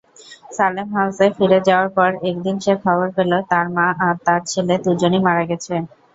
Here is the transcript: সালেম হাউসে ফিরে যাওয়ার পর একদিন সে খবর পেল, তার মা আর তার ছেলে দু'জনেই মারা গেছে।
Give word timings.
সালেম 0.51 0.87
হাউসে 0.95 1.25
ফিরে 1.37 1.59
যাওয়ার 1.67 1.89
পর 1.97 2.09
একদিন 2.29 2.55
সে 2.63 2.73
খবর 2.83 3.07
পেল, 3.17 3.31
তার 3.51 3.65
মা 3.75 3.87
আর 4.05 4.15
তার 4.25 4.41
ছেলে 4.51 4.75
দু'জনেই 4.83 5.25
মারা 5.27 5.43
গেছে। 5.49 5.73